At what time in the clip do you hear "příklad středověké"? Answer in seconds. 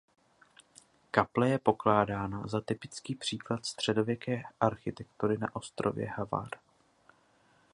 3.15-4.43